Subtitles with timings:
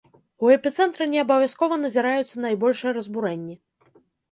[0.45, 3.55] У эпіцэнтры неабавязкова назіраюцца найбольшыя разбурэнні.